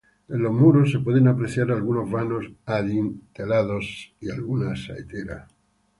[0.29, 5.47] En los muros se pueden apreciar algunos vanos adintelados y alguna saetera.